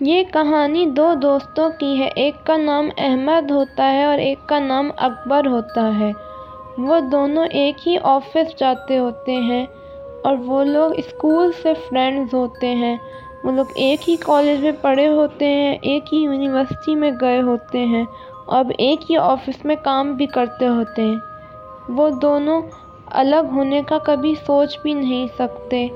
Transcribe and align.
یہ 0.00 0.22
کہانی 0.32 0.84
دو 0.86 1.14
دوستوں 1.14 1.68
کی 1.78 1.98
ہے، 1.98 2.08
ایک 2.16 2.46
کا 2.46 2.56
نام 2.56 2.88
احمد 2.98 3.50
ہوتا 3.50 3.90
ہے 3.92 4.04
اور 4.04 4.18
ایک 4.18 4.48
کا 4.48 4.58
نام 4.58 4.90
اکبر 4.96 5.46
ہوتا 5.46 5.98
ہے۔ 5.98 6.10
وہ 6.78 7.00
دونوں 7.12 7.44
ایک 7.50 7.88
ہی 7.88 7.96
آفس 8.02 8.58
جاتے 8.58 8.98
ہوتے 8.98 9.36
ہیں 9.40 9.66
اور 10.24 10.36
وہ 10.46 10.64
لوگ 10.64 10.92
اسکول 10.96 11.52
سے 11.62 11.74
فرینڈز 11.88 12.34
ہوتے 12.34 12.74
ہیں۔ 12.74 12.96
وہ 13.44 13.52
لوگ 13.52 13.66
ایک 13.74 14.08
ہی 14.08 14.16
کالج 14.16 14.60
میں 14.60 14.72
پڑھے 14.80 15.08
ہوتے 15.08 15.46
ہیں، 15.46 15.76
ایک 15.82 16.14
ہی 16.14 16.18
یونیورسٹی 16.18 16.94
میں 16.94 17.10
گئے 17.20 17.40
ہوتے 17.42 17.84
ہیں 17.84 18.04
اب 18.48 18.72
ایک 18.78 19.10
ہی 19.10 19.16
آفس 19.16 19.64
میں 19.64 19.76
کام 19.82 20.12
بھی 20.12 20.26
کرتے 20.26 20.68
ہوتے 20.68 21.02
ہیں۔ 21.02 21.18
وہ 21.88 22.08
دونوں 22.22 22.60
الگ 23.14 23.50
ہونے 23.52 23.82
کا 23.88 23.98
کبھی 23.98 24.34
سوچ 24.46 24.78
بھی 24.82 24.94
نہیں 24.94 25.26
سکتے۔ 25.38 25.86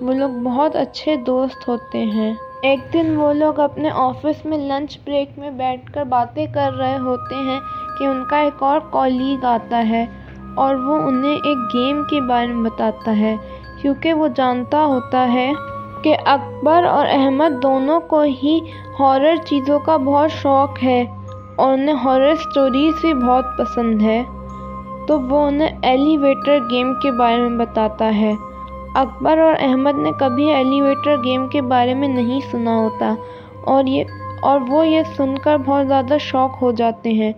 وہ 0.00 0.12
لوگ 0.12 0.30
بہت 0.44 0.76
اچھے 0.76 1.16
دوست 1.16 1.68
ہوتے 1.68 2.04
ہیں۔ 2.04 2.32
ایک 2.62 2.80
دن 2.92 3.16
وہ 3.16 3.32
لوگ 3.32 3.60
اپنے 3.60 3.90
آفس 3.90 4.44
میں 4.44 4.58
لنچ 4.58 4.98
بریک 5.04 5.38
میں 5.38 5.50
بیٹھ 5.50 5.92
کر 5.92 6.04
باتیں 6.04 6.46
کر 6.54 6.72
رہے 6.72 6.98
ہوتے 6.98 7.34
ہیں 7.34 7.58
کہ 7.98 8.04
ان 8.04 8.24
کا 8.30 8.38
ایک 8.38 8.62
اور 8.62 8.80
کولیگ 8.90 9.44
آتا 9.44 9.88
ہے 9.88 10.04
اور 10.54 10.74
وہ 10.74 10.96
انہیں 11.02 11.34
ایک 11.34 11.74
گیم 11.74 12.02
کے 12.02 12.20
بارے 12.20 12.46
میں 12.46 12.70
بتاتا 12.70 13.16
ہے، 13.16 13.36
کیونکہ 13.82 14.12
وہ 14.12 14.28
جانتا 14.28 14.84
ہوتا 14.84 15.32
ہے 15.32 15.50
کہ 16.02 16.16
اکبر 16.26 16.84
اور 16.84 17.06
احمد 17.10 17.62
دونوں 17.62 18.00
کو 18.00 18.20
ہی 18.42 18.58
ہارر 19.00 19.36
چیزوں 19.46 19.78
کا 19.78 19.96
بہت 19.96 20.30
شوق 20.32 20.82
ہے 20.82 21.04
اور 21.56 21.72
انہیں 21.72 21.96
ہارر 21.96 22.30
اسٹوریز 22.30 22.94
بھی 23.00 23.14
بہت 23.14 23.44
پسند 23.58 24.02
ہے۔ 24.02 24.22
تو 25.08 25.20
وہ 25.20 25.46
انہیں 25.46 25.68
ایلیویٹر 25.82 26.58
گیم 26.70 26.94
کے 26.94 27.10
بارے 27.10 27.36
میں 27.36 27.66
بتاتا 27.66 28.14
ہے۔ 28.16 28.32
اکبر 28.94 29.38
اور 29.38 29.54
احمد 29.58 29.98
نے 29.98 30.10
کبھی 30.20 30.52
ایلیویٹر 30.52 31.16
گیم 31.24 31.48
کے 31.48 31.62
بارے 31.62 31.94
میں 31.94 32.08
نہیں 32.08 32.40
سنا 32.50 32.76
ہوتا 32.76 33.14
اور 33.64 33.84
یہ 33.84 34.04
اور 34.42 34.60
وہ 34.68 34.86
یہ 34.86 35.02
سن 35.16 35.38
کر 35.38 35.56
بہت 35.56 35.88
زیادہ 35.88 36.16
شوق 36.20 36.62
ہو 36.62 36.72
جاتے 36.72 37.12
ہیں۔ 37.12 37.32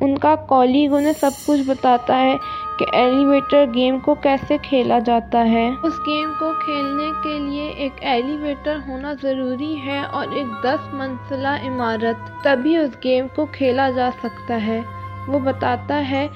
ان 0.00 0.18
کا 0.18 0.34
کولیگ 0.34 0.92
انہیں 0.92 1.12
سب 1.20 1.30
کچھ 1.46 1.60
بتاتا 1.66 2.20
ہے 2.20 2.36
کہ 2.78 2.86
ایلیویٹر 2.92 3.64
گیم 3.74 3.98
کو 3.98 4.14
کیسے 4.14 4.58
کھیلا 4.62 4.98
جاتا 4.98 5.50
ہے۔ 5.50 5.70
اس 5.82 5.92
گیم 6.06 6.32
کو 6.38 6.52
کھیلنے 6.64 7.10
کے 7.22 7.38
لیے 7.38 7.68
ایک 7.68 7.92
ایلیویٹر 8.00 8.76
ہونا 8.88 9.12
ضروری 9.22 9.76
ہے 9.86 10.02
اور 10.12 10.26
ایک 10.32 10.64
دس 10.64 10.94
منزلہ 10.94 11.56
عمارت 11.66 12.44
تبھی 12.44 12.76
اس 12.76 12.90
گیم 13.04 13.26
کو 13.34 13.46
کھیلا 13.52 13.90
جا 13.90 14.10
سکتا 14.22 14.66
ہے۔ 14.66 14.80
وہ 15.28 15.38
بتاتا 15.38 16.10
ہے 16.10 16.28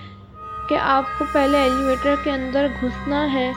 کہ 0.69 0.77
آپ 0.83 1.05
کو 1.19 1.25
پہلے 1.33 1.59
ایلیویٹر 1.59 2.15
کے 2.25 2.31
اندر 2.31 2.67
گھسنا 2.81 3.33
ہے۔ 3.33 3.53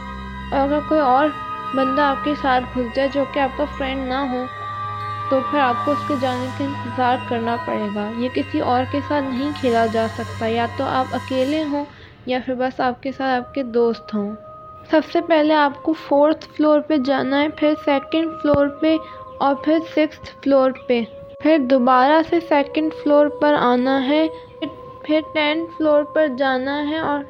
اور 0.51 0.59
اگر 0.59 0.79
کوئی 0.87 1.01
اور 1.01 1.27
بندہ 1.75 2.01
آپ 2.01 2.23
کے 2.23 2.33
ساتھ 2.41 2.77
گھس 2.77 2.95
جائے 2.95 3.09
جو 3.13 3.23
کہ 3.33 3.39
آپ 3.39 3.57
کا 3.57 3.65
فرینڈ 3.77 4.07
نہ 4.07 4.13
ہو، 4.13 4.45
تو 5.29 5.39
پھر 5.51 5.59
آپ 5.59 5.75
کو 5.85 5.91
اس 5.91 6.07
کے 6.07 6.13
جانے 6.21 6.47
کا 6.57 6.63
انتظار 6.63 7.17
کرنا 7.29 7.55
پڑے 7.65 7.87
گا۔ 7.95 8.11
یہ 8.17 8.29
کسی 8.33 8.59
اور 8.59 8.83
کے 8.91 8.99
ساتھ 9.07 9.23
نہیں 9.23 9.51
کھیلا 9.59 9.85
جا 9.85 10.07
سکتا۔ 10.13 10.47
یا 10.47 10.65
تو 10.77 10.83
آپ 10.83 11.05
اکیلے 11.11 11.63
ہوں 11.63 11.85
یا 12.25 12.39
پھر 12.45 12.53
بس 12.53 12.79
آپ 12.79 13.03
کے 13.03 13.11
ساتھ 13.11 13.43
آپ 13.43 13.53
کے 13.53 13.63
دوست 13.63 14.15
ہوں۔ 14.15 14.35
سب 14.91 15.01
سے 15.11 15.21
پہلے 15.21 15.53
آپ 15.53 15.83
کو 15.83 15.93
فورتھ 15.93 16.45
فلور 16.57 16.79
پہ 16.79 16.97
جانا 16.97 17.41
ہے، 17.41 17.49
پھر 17.49 17.73
سیکنڈ 17.85 18.31
فلور 18.41 18.67
پہ 18.67 18.97
اور 19.39 19.55
پھر 19.55 19.77
سکس 19.95 20.19
فلور 20.43 20.71
پہ۔ 20.87 21.01
پھر 21.41 21.57
دوبارہ 21.57 22.21
سے 22.29 22.39
سیکنڈ 22.39 22.91
فلور 23.03 23.27
پر 23.27 23.53
آنا 23.53 24.05
ہے، 24.05 24.27
پھر 25.03 25.19
ٹینتھ 25.33 25.71
فلور 25.77 26.03
پر 26.03 26.27
جانا 26.37 26.89
ہے 26.89 26.99
اور 26.99 27.23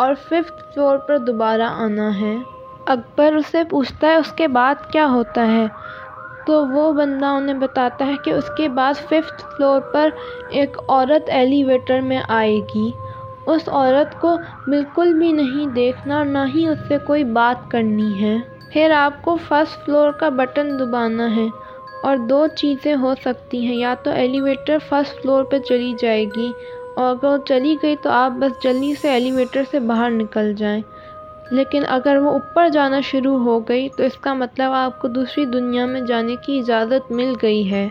اور 0.00 0.14
ففتھ 0.28 0.74
فلور 0.74 0.98
پر 0.98 1.18
دوبارہ 1.18 1.62
آنا 1.62 2.20
ہے۔ 2.20 2.36
اکبر 2.86 3.32
اسے 3.32 3.64
پوچھتا 3.64 4.06
ہے، 4.06 4.14
اس 4.14 4.32
کے 4.32 4.48
بعد 4.48 4.74
کیا 4.92 5.06
ہوتا 5.06 5.46
ہے؟ 5.46 5.66
تو 6.46 6.66
وہ 6.66 6.92
بندہ 6.92 7.26
انہیں 7.26 7.56
بتاتا 7.56 8.06
ہے 8.06 8.14
کہ 8.24 8.30
اس 8.30 8.50
کے 8.56 8.68
بعد 8.68 8.94
ففتھ 8.94 9.44
فلور 9.56 9.80
پر 9.80 10.08
ایک 10.50 10.76
عورت 10.88 11.30
ایلیویٹر 11.30 12.00
میں 12.00 12.20
آئے 12.28 12.60
گی۔ 12.74 12.90
اس 13.46 13.68
عورت 13.68 14.20
کو 14.20 14.36
بالکل 14.66 15.14
بھی 15.14 15.32
نہیں 15.32 15.66
دیکھنا 15.66 16.16
اور 16.16 16.24
نہ 16.24 16.38
ہی 16.54 16.66
اس 16.66 16.78
سے 16.88 16.98
کوئی 17.06 17.24
بات 17.24 17.70
کرنی 17.70 18.22
ہے۔ 18.22 18.36
پھر 18.72 18.90
آپ 18.90 19.22
کو 19.22 19.36
فرسٹ 19.48 19.84
فلور 19.84 20.10
کا 20.10 20.28
بٹن 20.28 20.78
دبانا 20.78 21.36
ہے 21.36 21.46
اور 22.02 22.16
دو 22.16 22.46
چیزیں 22.56 22.96
ہو 22.96 23.14
سکتی 23.24 23.66
ہیں۔ 23.66 23.76
یا 23.76 23.94
تو 24.02 24.10
ایلیویٹر 24.10 24.78
فرسٹ 24.88 25.22
فلور 25.22 25.44
پہ 25.44 25.58
چلی 25.58 25.94
جائے 25.98 26.24
گی 26.36 26.52
اور 26.96 27.10
اگر 27.10 27.28
وہ 27.28 27.36
چلی 27.44 27.76
گئی 27.82 27.96
تو 28.02 28.10
آپ 28.10 28.30
بس 28.30 28.62
جلدی 28.62 28.94
سے 28.94 29.10
ایلیویٹر 29.10 29.62
سے 29.70 29.80
باہر 29.80 30.10
نکل 30.10 30.54
جائیں۔ 30.54 30.82
لیکن 31.50 31.82
اگر 31.88 32.16
وہ 32.16 32.30
اوپر 32.30 32.68
جانا 32.68 33.00
شروع 33.00 33.38
ہو 33.38 33.60
گئی 33.60 33.88
تو 33.88 34.02
اس 34.02 34.16
کا 34.16 34.34
مطلب 34.34 34.72
آپ 34.72 35.00
کو 35.00 35.08
دوسری 35.08 35.44
دنیا 35.44 35.86
میں 35.86 36.00
جانے 36.00 36.36
کی 36.36 36.58
اجازت 36.58 37.12
مل 37.12 37.32
گئی 37.42 37.70
ہے۔ 37.70 37.88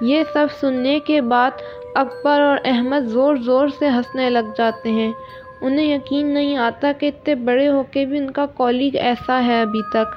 یہ 0.00 0.22
سب 0.32 0.46
سننے 0.60 0.98
کے 0.98 1.20
بعد 1.20 1.50
اکبر 1.94 2.40
اور 2.40 2.58
احمد 2.64 3.06
زور 3.06 3.36
زور 3.36 3.68
سے 3.68 3.88
ہنسنے 3.88 4.30
لگ 4.30 4.52
جاتے 4.56 4.90
ہیں۔ 4.90 5.12
انہیں 5.60 5.94
یقین 5.94 6.26
نہیں 6.26 6.56
آتا 6.56 6.92
کہ 6.98 7.06
اتنے 7.06 7.34
بڑے 7.34 7.68
ہو 7.68 7.82
کے 7.90 8.04
بھی 8.04 8.18
ان 8.18 8.30
کا 8.30 8.46
کولیگ 8.46 8.96
ایسا 8.96 9.44
ہے 9.44 9.60
ابھی 9.60 9.82
تک۔ 9.92 10.14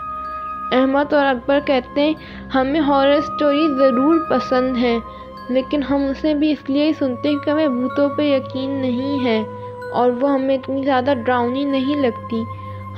احمد 0.72 1.14
اور 1.14 1.26
اکبر 1.26 1.60
کہتے 1.66 2.02
ہیں، 2.02 2.14
ہمیں 2.56 2.80
ہارر 2.80 3.12
اسٹوری 3.12 3.68
ضرور 3.78 4.20
پسند 4.30 4.78
ہیں۔ 4.78 5.00
لیکن 5.50 5.84
ہم 5.84 6.06
اسے 6.10 6.34
بھی 6.34 6.52
اس 6.52 6.70
لیے 6.70 6.86
ہی 6.86 6.94
سنتے 6.94 7.30
ہیں 7.30 7.36
کہ 7.46 7.50
ہمیں 7.50 7.68
بھوتوں 7.68 8.10
پہ 8.10 8.22
یقین 8.22 8.70
نہیں 8.70 9.26
ہے 9.26 9.44
اور 9.94 10.12
وہ 10.22 10.32
ہمیں 10.32 10.56
اتنی 10.56 10.84
زیادہ 10.84 11.14
ڈراؤنی 11.26 11.64
نہیں 11.64 12.02
لگتی۔ 12.02 12.44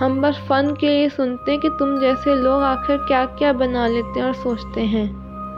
ہم 0.02 0.22
بس 0.22 0.48
فن 0.48 0.76
کے 0.76 0.88
لیے 0.88 1.10
سنتے 1.16 1.52
ہیں 1.52 1.60
کہ 1.60 1.70
تم 1.80 2.00
جیسے 2.00 2.36
لوگ 2.36 2.62
آخر 2.62 2.98
کیا 3.08 3.26
کیا 3.38 3.52
بنا 3.52 3.88
لیتے 3.88 4.20
ہیں 4.20 4.26
اور 4.26 4.34
سوچتے 4.34 4.82
ہیں۔ 4.82 5.06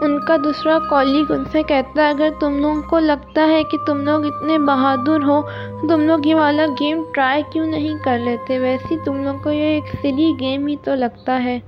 ان 0.02 0.20
کا 0.20 0.38
دوسرا 0.44 0.80
کولیگ 0.90 1.32
ان 1.32 1.44
سے 1.52 1.64
کہتا 1.64 2.04
ہے، 2.04 2.10
اگر 2.10 2.30
تم 2.40 2.60
لوگوں 2.60 2.82
کو 2.82 3.00
لگتا 3.00 3.48
ہے 3.48 3.64
کہ 3.64 3.78
تم 3.88 4.02
لوگ 4.02 4.26
اتنے 4.26 4.58
بہادر 4.58 5.24
ہو، 5.24 5.42
تم 5.90 6.02
لوگ 6.02 6.20
یہ 6.26 6.36
والا 6.36 6.66
گیم 6.80 7.04
ٹرائی 7.14 7.44
کیوں 7.52 7.66
نہیں 7.66 7.98
کر 8.04 8.20
لیتے؟ 8.20 8.60
ویسے 8.60 8.96
تم 9.06 9.24
لوگ 9.24 9.44
کو 9.44 9.52
یہ 9.52 9.64
ایک 9.64 9.84
سلی 10.02 10.34
گیم 10.40 10.68
ہی 10.68 10.76
تو 10.84 10.96
لگتا 10.96 11.44
ہے۔ 11.44 11.60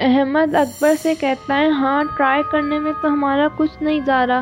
احمد 0.00 0.54
اکبر 0.54 0.92
سے 1.02 1.14
کہتا 1.14 1.58
ہے 1.58 1.68
ہاں 1.68 2.04
ٹرائی 2.16 2.42
کرنے 2.50 2.78
میں 2.78 2.92
تو 3.02 3.08
ہمارا 3.08 3.48
کچھ 3.56 3.82
نہیں 3.82 4.00
جا 4.00 4.26
رہا۔ 4.26 4.40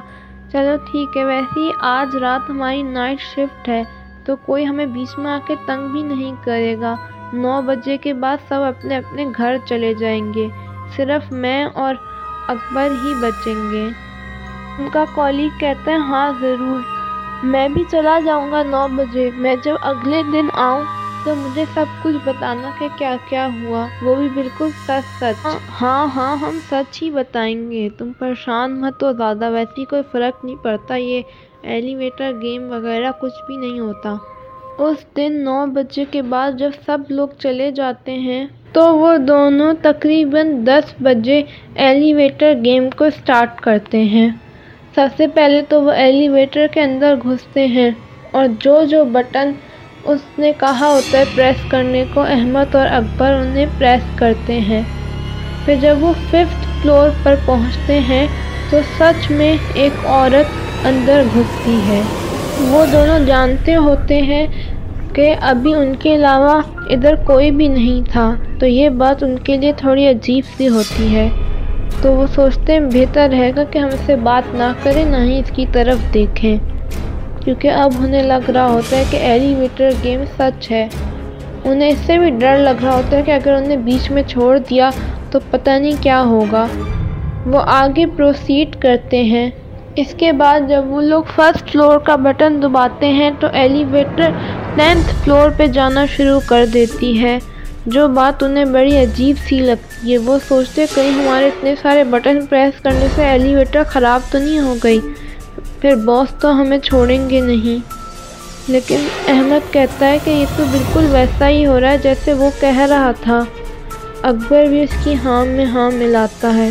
چلو 0.52 0.76
ٹھیک 0.90 1.16
ہے، 1.16 1.24
ویسے 1.24 1.60
ہی 1.60 1.70
آج 1.80 2.16
رات 2.16 2.50
ہماری 2.50 2.82
نائٹ 2.82 3.20
شفٹ 3.20 3.68
ہے، 3.68 3.82
تو 4.24 4.36
کوئی 4.36 4.66
ہمیں 4.66 4.86
بیچ 4.86 5.18
میں 5.18 5.30
آ 5.30 5.38
کے 5.46 5.54
تنگ 5.66 5.88
بھی 5.88 6.02
نہیں 6.02 6.32
کرے 6.44 6.76
گا۔ 6.80 6.96
نو 7.32 7.62
بجے 7.62 7.96
کے 7.96 8.14
بعد 8.14 8.36
سب 8.48 8.62
اپنے 8.62 8.96
اپنے 8.96 9.26
گھر 9.36 9.56
چلے 9.64 9.94
جائیں 9.94 10.34
گے۔ 10.34 10.48
صرف 10.96 11.32
میں 11.32 11.64
اور 11.64 11.94
اکبر 12.48 12.88
ہی 13.04 13.14
بچیں 13.14 13.70
گے۔ 13.70 13.88
ان 14.78 14.88
کا 14.92 15.04
کولیگ 15.14 15.58
کہتا 15.58 15.90
ہے 15.90 15.96
ہاں 15.96 16.32
ضرور۔ 16.40 16.80
میں 17.42 17.68
بھی 17.68 17.84
چلا 17.90 18.18
جاؤں 18.24 18.52
گا 18.52 18.62
نو 18.62 18.86
بجے۔ 18.96 19.30
میں 19.34 19.56
جب 19.64 19.74
اگلے 19.82 20.22
دن 20.32 20.48
آؤں 20.52 20.84
تو 21.24 21.34
مجھے 21.34 21.64
سب 21.74 21.84
کچھ 22.02 22.16
بتانا 22.24 22.70
کہ 22.78 22.88
کیا 22.98 23.16
کیا 23.28 23.48
ہوا۔ 23.54 23.86
وہ 24.02 24.14
بھی 24.14 24.28
بالکل 24.34 24.70
سچ 24.86 25.18
سچ۔ 25.18 25.44
ہاں،, 25.44 25.58
ہاں 25.80 26.06
ہاں 26.16 26.36
ہم 26.36 26.58
سچ 26.70 27.02
ہی 27.02 27.10
بتائیں 27.10 27.70
گے۔ 27.70 27.88
تم 27.98 28.12
پریشان 28.18 28.80
مت 28.80 29.02
ہو، 29.02 29.12
زیادہ 29.12 29.50
ویسی 29.50 29.84
کوئی 29.84 30.02
فرق 30.12 30.44
نہیں 30.44 30.56
پڑتا۔ 30.62 30.96
یہ 30.96 31.22
ایلیویٹر 31.72 32.32
گیم 32.42 32.70
وغیرہ 32.72 33.10
کچھ 33.20 33.46
بھی 33.46 33.56
نہیں 33.56 33.80
ہوتا۔ 33.80 34.14
اس 34.78 35.04
دن 35.16 35.32
نو 35.44 35.66
بجے 35.74 36.04
کے 36.10 36.22
بعد 36.22 36.52
جب 36.58 36.70
سب 36.86 36.98
لوگ 37.08 37.28
چلے 37.38 37.70
جاتے 37.70 38.12
ہیں، 38.18 38.44
تو 38.72 38.96
وہ 38.96 39.16
دونوں 39.18 39.72
تقریباً 39.82 40.66
دس 40.66 40.94
بجے 41.00 41.42
ایلیویٹر 41.78 42.52
گیم 42.64 42.90
کو 42.90 43.04
اسٹارٹ 43.04 43.60
کرتے 43.60 44.04
ہیں۔ 44.04 44.28
سب 44.94 45.08
سے 45.16 45.26
پہلے 45.34 45.62
تو 45.68 45.82
وہ 45.82 45.90
ایلیویٹر 45.96 46.66
کے 46.72 46.80
اندر 46.80 47.14
گھستے 47.22 47.66
ہیں 47.66 47.90
اور 48.30 48.46
جو 48.60 48.82
جو 48.84 49.04
بٹن 49.12 49.52
اس 50.04 50.20
نے 50.38 50.52
کہا 50.58 50.86
ہوتا 50.86 51.18
ہے 51.18 51.24
پریس 51.34 51.70
کرنے 51.70 52.04
کو 52.14 52.20
احمد 52.20 52.74
اور 52.74 52.86
اکبر 52.90 53.32
انہیں 53.32 53.66
پریس 53.78 54.02
کرتے 54.14 54.60
ہیں۔ 54.60 54.82
پھر 55.64 55.74
جب 55.80 55.96
وہ 56.00 56.12
ففتھ 56.12 56.82
فلور 56.82 57.08
پر 57.22 57.34
پہنچتے 57.46 57.98
ہیں، 57.98 58.26
تو 58.70 58.78
سچ 58.98 59.30
میں 59.30 59.56
ایک 59.74 60.06
عورت 60.06 60.86
اندر 60.86 61.22
گھستی 61.34 61.78
ہے۔ 61.88 62.02
وہ 62.60 62.86
دونوں 62.92 63.18
جانتے 63.26 63.74
ہوتے 63.74 64.22
ہیں 64.22 64.46
کہ 65.12 65.34
ابھی 65.40 65.74
ان 65.74 65.96
کے 65.96 66.14
علاوہ 66.14 66.60
ادھر 66.90 67.14
کوئی 67.14 67.50
بھی 67.50 67.68
نہیں 67.68 68.10
تھا، 68.12 68.34
تو 68.60 68.66
یہ 68.66 68.88
بات 68.88 69.22
ان 69.22 69.36
کے 69.38 69.56
لیے 69.56 69.72
تھوڑی 69.76 70.06
عجیب 70.06 70.44
سی 70.56 70.68
ہوتی 70.68 71.14
ہے۔ 71.14 71.28
تو 72.02 72.12
وہ 72.12 72.26
سوچتے 72.34 72.72
ہیں، 72.72 72.80
بہتر 72.80 73.28
رہے 73.32 73.52
گا 73.56 73.64
کہ 73.64 73.78
ہم 73.78 73.88
سے 74.06 74.16
بات 74.16 74.54
نہ 74.54 74.72
کریں، 74.82 75.04
نہ 75.04 75.16
ہی 75.16 75.38
اس 75.38 75.50
کی 75.54 75.66
طرف 75.72 76.14
دیکھیں۔ 76.14 76.58
کیونکہ 77.44 77.68
اب 77.68 77.90
انہیں 77.98 78.22
لگ 78.22 78.50
رہا 78.50 78.66
ہوتا 78.66 78.96
ہے 78.96 79.04
کہ 79.10 79.16
ایلیویٹر 79.16 79.90
گیم 80.04 80.24
سچ 80.38 80.70
ہے۔ 80.70 80.88
انہیں 81.64 81.88
اس 81.88 81.98
سے 82.06 82.18
بھی 82.18 82.30
ڈر 82.30 82.58
لگ 82.58 82.84
رہا 82.84 82.94
ہوتا 82.94 83.16
ہے 83.16 83.22
کہ 83.22 83.30
اگر 83.30 83.52
انہیں 83.52 83.76
بیچ 83.76 84.10
میں 84.10 84.22
چھوڑ 84.22 84.58
دیا 84.58 84.90
تو 85.30 85.38
پتہ 85.50 85.70
نہیں 85.70 85.92
کیا 86.00 86.22
ہوگا۔ 86.22 86.66
وہ 87.46 87.60
آگے 87.66 88.06
پروسیڈ 88.06 88.76
کرتے 88.76 89.22
ہیں۔ 89.22 89.50
اس 89.96 90.14
کے 90.16 90.32
بعد 90.32 90.60
جب 90.68 90.84
وہ 90.86 91.00
لوگ 91.00 91.22
فرسٹ 91.34 91.72
فلور 91.72 91.98
کا 91.98 92.16
بٹن 92.16 92.62
دباتے 92.62 93.08
ہیں 93.08 93.30
تو 93.40 93.46
ایلیویٹر 93.52 94.30
ٹینتھ 94.76 95.14
فلور 95.24 95.50
پہ 95.56 95.66
جانا 95.66 96.06
شروع 96.06 96.40
کر 96.46 96.66
دیتی 96.74 97.22
ہے۔ 97.22 97.38
جو 97.86 98.08
بات 98.08 98.42
انہیں 98.42 98.64
بڑی 98.64 98.96
عجیب 98.96 99.36
سی 99.48 99.58
لگتی 99.58 100.12
ہے، 100.12 100.18
وہ 100.18 100.38
سوچتے 100.48 100.84
کہیں 100.94 101.10
ہمارے 101.10 101.46
اتنے 101.46 101.74
سارے 101.82 102.04
بٹن 102.04 102.46
پریس 102.46 102.80
کرنے 102.80 103.06
سے 103.14 103.24
ایلیویٹر 103.24 103.82
خراب 103.84 104.20
تو 104.32 104.38
نہیں 104.38 104.60
ہو 104.60 104.74
گئی۔ 104.84 105.00
پھر 105.80 105.94
باس 105.94 106.34
تو 106.40 106.60
ہمیں 106.60 106.78
چھوڑیں 106.78 107.30
گے 107.30 107.40
نہیں۔ 107.40 108.00
لیکن 108.68 109.06
احمد 109.28 109.72
کہتا 109.72 110.08
ہے 110.08 110.18
کہ 110.24 110.30
یہ 110.30 110.46
تو 110.56 110.64
بالکل 110.70 111.06
ویسا 111.10 111.48
ہی 111.48 111.66
ہو 111.66 111.80
رہا 111.80 111.90
ہے 111.90 111.98
جیسے 111.98 112.32
وہ 112.32 112.50
کہہ 112.60 112.78
رہا 112.78 113.12
تھا۔ 113.20 113.44
اکبر 114.22 114.64
بھی 114.64 114.82
اس 114.82 115.04
کی 115.04 115.14
ہاں 115.24 115.44
میں 115.44 115.64
ہاں 115.64 115.90
ملاتا 115.90 116.54
ہے۔ 116.54 116.70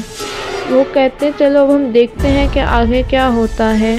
وہ 0.69 0.83
کہتے 0.93 1.25
ہیں، 1.25 1.33
چلو 1.37 1.59
اب 1.59 1.75
ہم 1.75 1.91
دیکھتے 1.91 2.27
ہیں 2.27 2.47
کہ 2.53 2.59
آگے 2.59 3.03
کیا 3.09 3.29
ہوتا 3.29 3.79
ہے۔ 3.79 3.97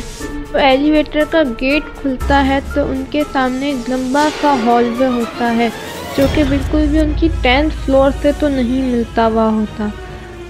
تو 0.52 0.58
ایلیویٹر 0.58 1.20
کا 1.30 1.42
گیٹ 1.60 1.82
کھلتا 2.02 2.46
ہے 2.46 2.58
تو 2.74 2.90
ان 2.90 3.04
کے 3.10 3.22
سامنے 3.32 3.66
ایک 3.66 3.90
لمبا 3.90 4.28
سا 4.40 4.56
ہال 4.66 4.90
وے 4.98 5.06
ہوتا 5.06 5.56
ہے، 5.56 5.68
جو 6.16 6.26
کہ 6.34 6.44
بالکل 6.48 6.86
بھی 6.90 6.98
ان 6.98 7.12
کی 7.16 7.28
ٹینتھ 7.42 7.74
فلور 7.84 8.10
سے 8.22 8.30
تو 8.38 8.48
نہیں 8.48 8.82
ملتا 8.82 9.26
ہوا 9.26 9.48
ہوتا۔ 9.48 9.86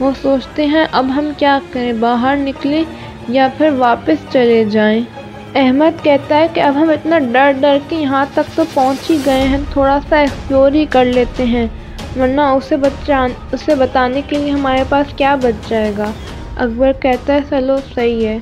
وہ 0.00 0.10
سوچتے 0.22 0.66
ہیں، 0.66 0.84
اب 0.92 1.06
ہم 1.16 1.30
کیا 1.36 1.58
کریں؟ 1.72 1.92
باہر 1.92 2.36
نکلیں 2.36 2.84
یا 3.30 3.48
پھر 3.58 3.70
واپس 3.78 4.32
چلے 4.32 4.64
جائیں۔ 4.64 5.02
احمد 5.54 6.04
کہتا 6.04 6.36
ہے 6.36 6.46
کہ 6.54 6.60
اب 6.60 6.76
ہم 6.76 6.90
اتنا 6.90 7.18
ڈر 7.18 7.52
ڈر 7.60 7.78
کے 7.88 7.96
یہاں 7.96 8.26
تک 8.34 8.56
تو 8.56 8.64
پہنچ 8.74 9.10
ہی 9.10 9.18
گئے 9.26 9.42
ہیں، 9.42 9.58
تھوڑا 9.72 9.98
سا 10.08 10.16
ایکسپلور 10.16 10.72
ہی 10.72 10.86
کر 10.90 11.04
لیتے 11.04 11.44
ہیں۔ 11.44 11.66
ورنہ 12.20 12.40
اسے 12.40 12.76
بچان، 12.76 13.30
اسے 13.52 13.74
بتانے 13.74 14.22
کے 14.28 14.38
لیے 14.38 14.50
ہمارے 14.50 14.84
پاس 14.88 15.06
کیا 15.16 15.34
بچ 15.34 15.68
جائے 15.68 15.92
گا؟ 15.98 16.10
اکبر 16.56 16.92
کہتا 17.00 17.34
ہے 17.34 17.38
چلو 17.50 17.76
صحیح 17.94 18.26
ہے۔ 18.26 18.38